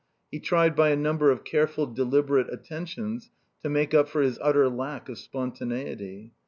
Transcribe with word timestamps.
He 0.31 0.39
tried 0.39 0.75
by 0.75 0.89
a 0.89 0.95
number 0.95 1.29
of 1.29 1.43
careful, 1.43 1.85
deliberate 1.85 2.51
attentions 2.51 3.29
to 3.61 3.69
make 3.69 3.93
up 3.93 4.09
for 4.09 4.23
his 4.23 4.39
utter 4.41 4.67
lack 4.67 5.09
of 5.09 5.19
spontaneity. 5.19 6.31